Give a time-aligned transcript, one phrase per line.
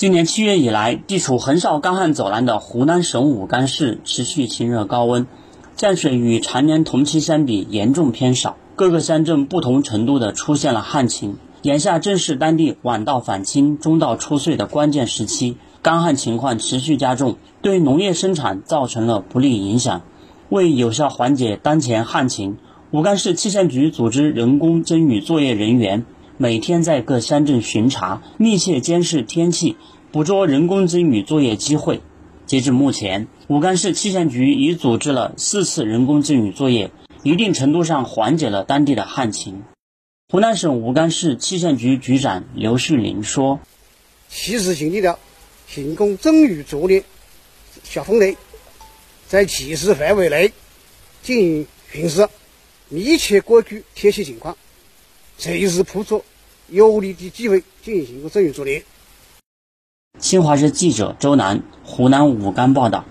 [0.00, 5.26] 今年七月以来，地处横扫干旱走廊的湖南省武冈市持续晴热高温，
[5.76, 11.36] 降水与常年同期相比严重偏少，各个乡镇不同程度的出现了旱情。
[11.60, 20.00] 眼下正是当地晚稻返青、中稻出穗的关键时期，干旱情况持续加重，对农业生产造成了不利影响。
[20.48, 22.56] 为有效缓解当前旱情，
[22.90, 26.06] 武冈市气象局组织人工增雨作业人员。
[26.42, 29.76] 每天在各乡镇巡查，密切监视天气，
[30.10, 32.00] 捕捉人工增雨作业机会。
[32.46, 36.92] 截至目前，武冈市气象局已组织了四次人工增雨作业，
[37.24, 39.64] 一定程度上缓解了当地的旱情。
[40.30, 43.60] 湖南省武冈市气象局局长刘旭林说
[44.30, 45.18] ：“及时性的
[45.74, 47.04] 人工增雨作业
[47.84, 48.38] 小分队，
[49.28, 50.52] 在计时范围内
[51.22, 52.26] 进行巡视，
[52.88, 54.56] 密切关注天气情况，
[55.36, 56.24] 随时捕捉。”
[56.70, 58.82] 有利的机会进行一个增雨作业。
[60.18, 63.04] 新华社记者周楠，湖南武冈报道。